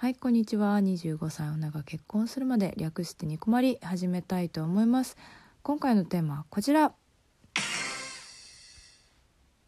[0.00, 0.78] はいこんにちは。
[0.78, 5.16] 25歳女が結婚するまで略してニコマリ始めたいと思います。
[5.64, 6.92] 今回のテーマはこちら。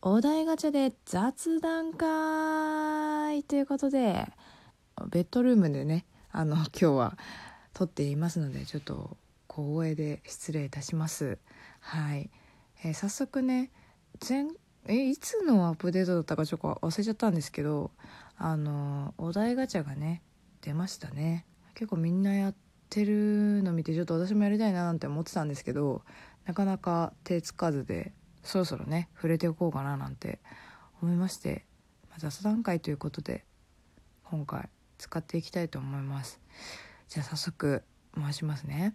[0.02, 4.28] お題ガチャで雑談会ということで
[5.10, 7.18] ベッドルームでねあの今日は
[7.74, 9.16] 撮っていますのでちょっと
[9.48, 11.38] 小声で失礼いたします。
[11.80, 12.30] はい、
[12.84, 13.72] えー、早速ね
[14.28, 14.46] 前
[14.86, 17.90] えいつのアップデートだったかちょっと忘れちゃったんですけど
[18.42, 20.22] あのお題ガチャがね
[20.62, 21.44] 出ましたね。
[21.74, 22.54] 結構みんなやっ
[22.88, 26.02] てるの見てちょっと私もやりたいななんて思ってたんですけど
[26.46, 30.40] なかなか手つかずでそろそろね触れておこうかななんて
[31.02, 31.66] 思いまして、
[32.08, 33.44] まあ、雑談会ということで
[34.24, 36.40] 今回使っていきたいと思います。
[37.08, 37.82] じゃあ早速
[38.14, 38.94] 回しますね。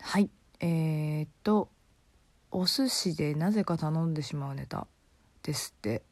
[0.00, 0.28] はい。
[0.60, 1.70] えー、っと
[2.50, 4.86] お寿司でなぜか頼んでしまうネタ
[5.42, 6.02] ですって。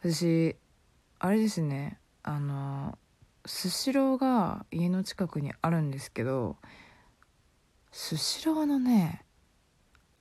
[0.00, 0.54] 私
[1.18, 1.98] あれですね。
[2.22, 2.96] あの
[3.44, 6.56] スシローが家の近くにあるんですけど
[7.90, 9.24] スシローのね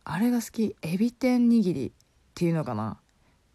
[0.03, 0.75] あれが好き。
[0.81, 1.91] エビ天握りっ
[2.33, 2.99] ていうのかな。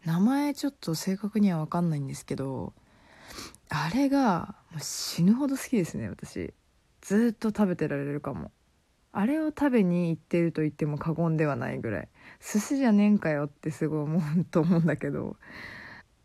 [0.05, 2.73] 名前ちょっと正確には分かんないんですけど
[3.69, 6.53] あれがもう死ぬほど好きですね私。
[7.01, 8.51] ずっと食べてられるかも。
[9.11, 12.09] あれを食べに行ってると言っても過言ではないぐらい。
[12.39, 15.35] 寿司じゃねえんかよってすごい思うと思うんだけど。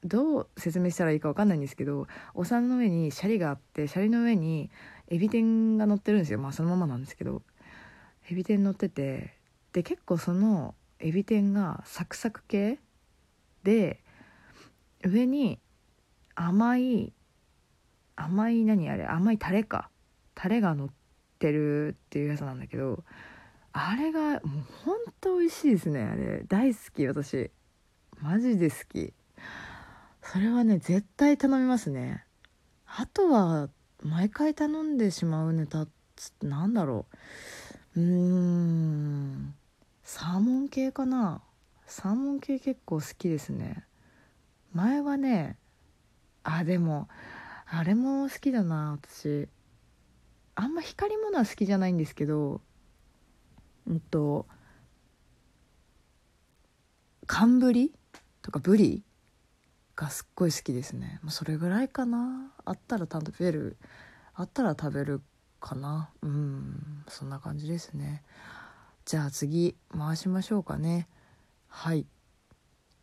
[0.05, 4.71] どう説明したらいいか分かんないんですけどお皿の上にシャリがあってシャリの上に
[5.09, 6.39] エビ天が乗ってるんですよ。
[6.39, 7.43] まあそのままなんですけど。
[8.31, 9.35] エビ天乗ってて
[9.73, 12.79] で結構そのエビ天がサクサク系
[13.63, 14.03] で
[15.03, 15.59] 上に
[16.35, 17.15] 甘い
[18.17, 19.89] 甘い何あれ甘いタレか。
[20.35, 20.89] タレが乗っ
[21.39, 23.03] てるっていうやつなんだけど
[23.73, 24.41] あれがもう
[24.85, 26.45] ほんと美味しいですねあれ。
[26.47, 27.51] 大好き私。
[28.21, 29.15] マジで好き。
[30.31, 32.23] それはね絶対頼みますね。
[32.85, 33.71] あとは
[34.03, 37.07] 毎回頼んでしまうネタつなんだろ
[37.97, 38.01] う。
[38.01, 39.55] うーん。
[40.05, 41.41] サーモン系かな。
[41.87, 43.87] サーモン系結構好きですね。
[44.75, 45.57] 前はね
[46.45, 47.09] あでも
[47.67, 49.49] あれも好きだな私。
[50.57, 52.61] あんま光り物は好きじゃないんですけど
[53.87, 54.47] うんと
[57.27, 57.95] 寒ブリ
[58.43, 59.03] とかブリ
[59.99, 61.19] がすっごい好きですね。
[61.29, 62.53] それぐらいかな。
[62.65, 63.77] あったら食べる。
[64.33, 65.21] あったら食べる
[65.61, 66.11] かな。
[66.23, 67.05] うん。
[67.09, 68.23] そんな感じですね。
[69.05, 71.09] じゃあ次回しましょうかね。
[71.67, 72.07] はい。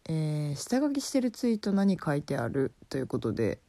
[0.08, 2.74] えー、下書きしてるツイート何書いてある？
[2.88, 3.60] ということで。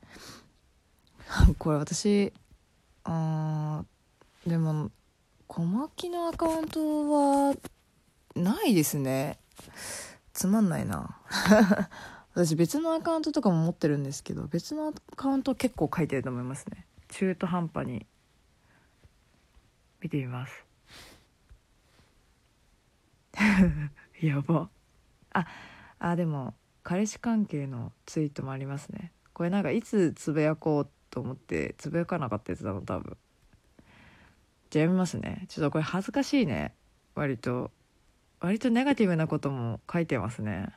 [1.58, 2.32] これ私
[3.02, 3.84] あ
[4.46, 4.92] でも
[5.48, 7.56] 小牧のアカウントは
[8.36, 9.40] ないですね。
[10.32, 11.18] つまんないな。
[12.36, 16.84] 私別のアカウントとかも持ってるんですけど別のアカウント結構書いてると思いますね。
[17.08, 18.04] 中途半端に
[20.02, 20.66] 見てみます。
[24.20, 24.68] やば。
[25.32, 25.46] あ
[25.98, 26.52] あでも
[26.82, 29.12] 彼氏関係のツイートもありますね。
[29.32, 33.16] これなんかいつつぶやこうと思ってつぶやかなかったやつだの多分。
[34.68, 35.46] じゃあ読みますね。
[35.48, 36.74] ちょっとこれ恥ずかしいね。
[37.14, 37.70] 割と。
[38.40, 40.74] 割とネガティブなことも書いてますね。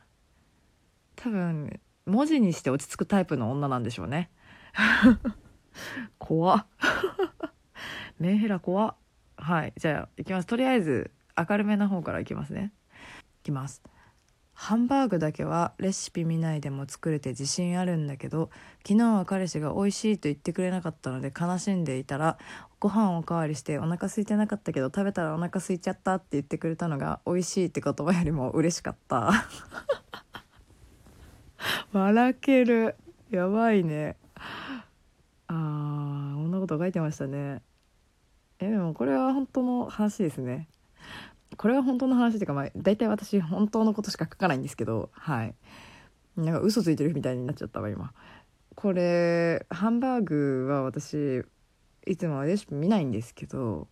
[1.21, 4.31] 多分文字にして落ち着くタイプの女なんでしょうね。
[6.17, 6.65] 怖っ。
[8.19, 8.95] メンヘラ怖っ。
[9.35, 9.73] はい。
[9.75, 10.47] じゃあいきます。
[10.47, 12.71] とりあえず明るめな方からいきますね。
[13.41, 13.83] いきます。
[14.53, 18.49] ハンバーグだけはレシピ見ないでも作れて自信あるんだけど
[18.85, 22.37] 昨日は彼氏が美味しいと言ってくれなかったので悲しんでいたら
[22.77, 29.31] ご飯おかわりしてお腹空いてなかったけど食べたらお腹空いちゃったって言ってくれたのが美味しいって言葉よりも嬉しかった。
[31.93, 32.95] 笑ける。
[33.29, 34.15] やばいね。
[35.47, 37.61] あーこんなこと書いてましたね。
[38.59, 40.67] えでもこれは本当の話ですね。
[41.57, 45.55] これは本当の話っていうか、まあ、大体私本当のことしか書かないんですけどはい。
[46.37, 48.13] なんか嘘ついてるみたいになっちゃったわ今。
[48.75, 51.43] これハンバーグは私
[52.07, 53.87] いつもレシピ見ないんですけど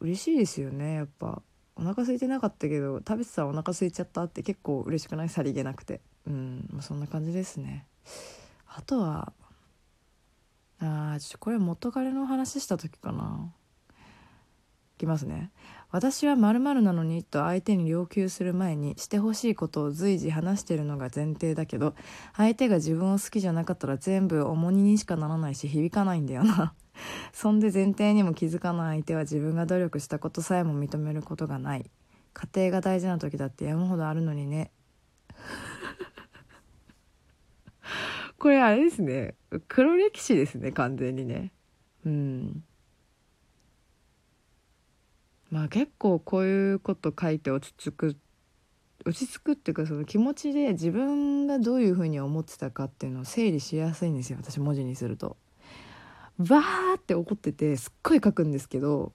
[0.00, 1.42] 嬉しいですよねやっぱ。
[1.74, 5.28] お腹空いてなかったけど食べてたらお腹空いちゃったって結構嬉しくない？
[5.28, 6.00] さりげなくて。
[6.28, 7.86] うんそんな感じですね。
[8.66, 9.32] あとは
[10.80, 13.52] あーちょっとこれ元彼の話した時かな。
[14.96, 15.50] いきますね。
[15.90, 21.94] 私は〇〇なのにと相手に要求する前にしてほしいことを随時話してるのが前提だけど
[22.36, 26.74] 相手が自分を好きじゃなかったら全部重荷にしかならないし響かないんだよな。
[27.32, 31.90] そんで前提にも気づかない相手は自分が努力したことさえも認めることがない。
[32.34, 34.70] 家庭が大事な時だって山ほどあるのにね。
[38.38, 39.34] これあれですね。
[39.68, 41.52] 黒歴史ですね完全にね。
[42.06, 42.64] うん。
[45.50, 48.16] まあ結構こういうこと書いて落ち着く
[49.04, 55.36] 落ち着くっていうかその気持ちで自分がどういうふうに思ってたかっていうのを整理しやすいんですよ私文字にすると。
[56.38, 59.12] わーって怒っててすっごい書くんですけど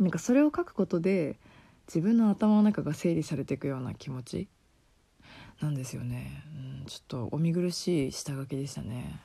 [0.00, 1.38] なんかそれを書くことで
[1.86, 4.48] 自分の頭の中が整理されていくような気持ち。
[5.60, 6.44] なんですよね、
[6.80, 9.20] うん、ちょっとお見苦しい下書きでしたね。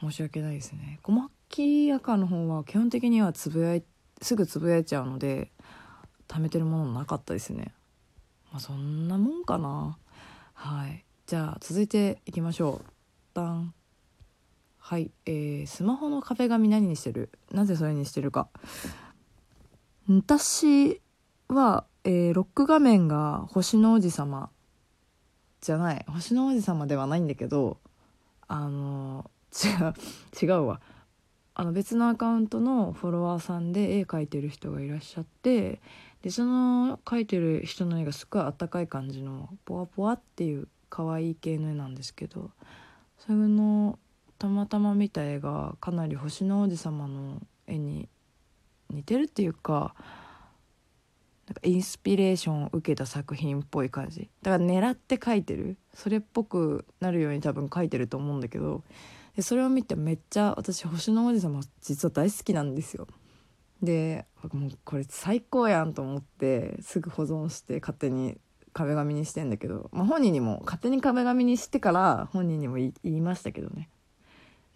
[0.00, 0.98] 申し訳ないですね。
[1.02, 3.84] 小牧赤の方は基本的にはつぶやい
[4.20, 5.52] すぐつぶやいちゃうので
[6.28, 7.72] 貯めてるものなかったですね。
[8.52, 9.96] まあそんなもんかな。
[10.52, 11.04] はい。
[11.26, 12.90] じゃあ続いていきましょう。
[13.32, 13.72] ダン。
[14.76, 17.30] はい、えー、スマホの壁紙何にしてる？
[17.50, 18.48] なぜそれにしてるか。
[20.06, 21.00] 私
[21.48, 24.50] は、えー、ロック画面が星の王子様。
[25.64, 26.04] じゃない。
[26.08, 27.78] 星の王子様ではないんだけど
[28.46, 29.94] あの違う
[30.42, 30.80] 違うわ。
[31.54, 35.80] あの別のアカウントのフォロワーさんで絵描いてる人がいらっしゃって
[36.22, 42.50] でその描いてる人の絵がすっごいあったかい感じのポワポワっていう可愛い系の絵なんですけど
[43.18, 43.98] それの
[44.38, 48.08] たまたま見た絵がかなり星の王子様の絵に
[48.90, 49.94] 似てるっていうか
[51.54, 54.28] なんかインスピレーションを受けた作品っぽい感じ。
[54.42, 55.76] だから狙って描いてる。
[55.94, 58.82] それっぽくなるように多分描いてると思うんだけど。
[59.36, 63.08] でそれを見てめっちゃ私星の王子様実は大好きなんですよ。
[63.82, 68.38] でもうこれ最高やんと思ってすぐ保存して勝手に
[68.72, 73.88] 壁紙にしてんだけど、まあ、本人にも勝手に壁紙にしてから本人にも言いましたけどね、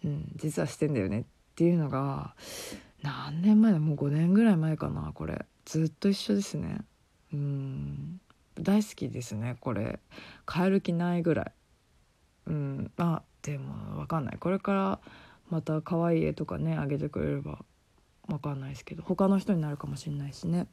[0.03, 1.23] うん、実はしてんだよねっ
[1.55, 2.35] ていうのが
[3.01, 3.79] 何年前だ？
[3.79, 5.45] もう5年ぐらい前かなこれ。
[5.69, 6.79] ずっと一緒ですね。
[7.31, 8.19] うん。
[8.59, 9.99] 大好きですねこれ。
[10.51, 11.51] 変える気ないぐらい。
[12.47, 12.91] うん。
[12.97, 14.37] あでも分かんない。
[14.39, 14.99] これから
[15.51, 17.59] また可愛い絵とかねあげてくれれば
[18.27, 19.03] 分かんないですけど。
[19.03, 20.65] 他の人になるかもしれないしね、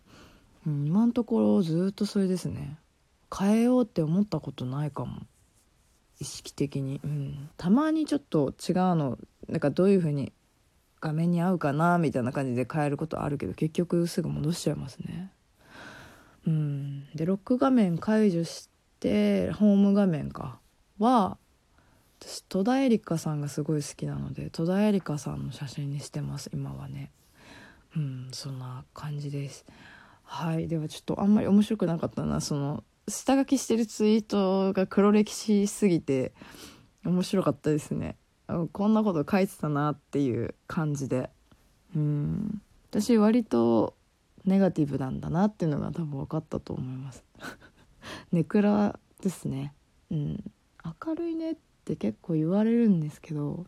[0.66, 2.78] うん、今のところずっとそれですね。
[3.38, 5.20] 変えようって思ったことないかも。
[6.20, 10.32] 意識的に、うん、たまにちょっと違うのなんかどういう風に
[11.06, 15.30] 画面に合うかなみたいな感じで変えることあるけど結局すぐ戻しちゃいますね。
[16.46, 17.06] うん。
[17.14, 18.68] でロック画面解除し
[18.98, 20.58] てホーム画面か。
[20.98, 21.38] は
[22.18, 27.12] 私戸田恵梨香さんがすごい好きなので戸田恵梨香さんの写真にしてます今はね。
[27.94, 29.64] うんそんな感じです。
[30.24, 30.66] はい。
[30.66, 32.40] ではちょっとあんまり面白くなかったな。
[32.40, 36.32] その下書きしてるツイートが黒歴史すぎて
[37.04, 38.16] 面白かったですね。
[38.72, 41.30] こんなこと書いてたなっていう感じで。
[41.94, 42.62] うん。
[42.90, 43.94] 私割と
[44.44, 47.24] ネガティブなんだなっていうのが多分分かったと思います。
[48.32, 49.74] ネクラですね。
[50.10, 50.44] うん。
[51.04, 53.66] 明るいねって結構言われるんですけど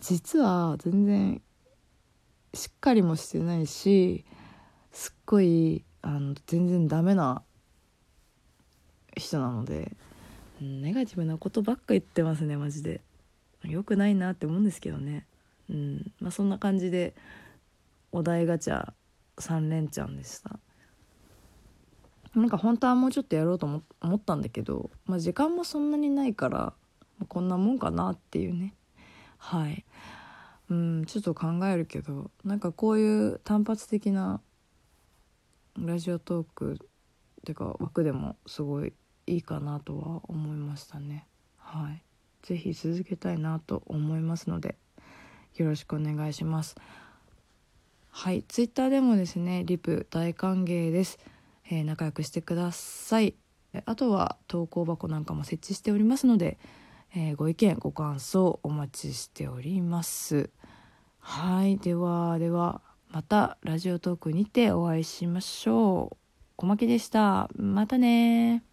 [0.00, 1.42] 実は全然
[2.54, 4.24] しっかりもしてないし
[4.92, 7.42] すっごいあの全然ダメな
[9.16, 9.96] 人なので
[10.60, 13.00] ネガティブなことばっか言ってますねマジで。
[13.64, 15.26] 良くないなって思うんですけどね。
[15.70, 16.12] うん。
[16.20, 17.14] まあそんな感じで
[18.12, 18.92] お題ガチャ
[19.38, 20.58] 3連チャンでした。
[22.34, 26.74] なんか本当はもうちょっとやろうと思ったんだけど、まあ、時間もそんなにないから
[27.26, 28.74] こんなもんかなっていうね。
[29.38, 29.84] はい。
[30.70, 34.42] うんちょっと考えるけどなんかこういう単発的な
[35.78, 36.76] ラジオトークっ
[37.44, 38.92] てか枠でもすごい
[39.26, 41.26] いいかなとは思いましたね。
[41.56, 42.02] はい。
[42.42, 44.76] 是非続けたいなと思いますので
[45.56, 46.76] よろしくお願いします。
[48.10, 51.18] はいツイッターでもですねリプ大歓迎です、
[51.70, 53.34] えー、仲良くしてください。
[53.84, 56.58] あとは投稿箱なんかも設置しておりますので、
[57.14, 60.50] えー、ご意見ご感想お待ちしております。
[61.18, 62.80] はいではでは
[63.10, 66.16] またラジオトークにてお会いしましょう。
[66.56, 67.48] 小牧でした。
[67.56, 68.67] またね